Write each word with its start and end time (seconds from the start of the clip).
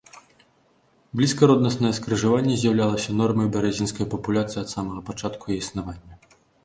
Блізкароднаснае 1.19 1.91
скрыжаванне 1.97 2.55
з'яўлялася 2.61 3.17
нормай 3.19 3.49
у 3.51 3.51
бярэзінскай 3.57 4.05
папуляцыі 4.15 4.59
ад 4.63 4.69
самага 4.75 4.99
пачатку 5.11 5.43
яе 5.55 5.59
існавання. 5.63 6.13